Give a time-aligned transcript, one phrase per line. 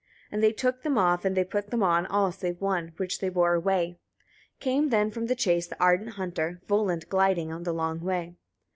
[0.31, 0.33] 8.
[0.33, 3.29] And they took them off, and they put them on, all save one, which they
[3.29, 3.99] bore away.
[4.59, 8.33] Came then from the chase the ardent hunter, Volund, gliding on the long way.